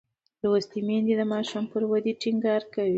[0.41, 2.89] لوستې میندې د ماشوم پر ودې ټینګار کوي.